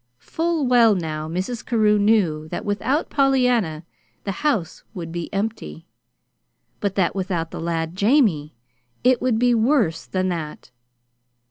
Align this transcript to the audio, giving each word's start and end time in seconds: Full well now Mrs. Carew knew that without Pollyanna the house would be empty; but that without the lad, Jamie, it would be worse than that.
Full 0.17 0.65
well 0.65 0.95
now 0.95 1.27
Mrs. 1.29 1.63
Carew 1.63 1.99
knew 1.99 2.47
that 2.47 2.65
without 2.65 3.11
Pollyanna 3.11 3.85
the 4.23 4.31
house 4.41 4.81
would 4.95 5.11
be 5.11 5.31
empty; 5.31 5.85
but 6.79 6.95
that 6.95 7.13
without 7.15 7.51
the 7.51 7.61
lad, 7.61 7.95
Jamie, 7.95 8.55
it 9.03 9.21
would 9.21 9.37
be 9.37 9.53
worse 9.53 10.07
than 10.07 10.29
that. 10.29 10.71